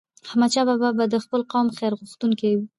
[0.27, 2.61] احمدشاه بابا به د خپل قوم خیرغوښتونکی و.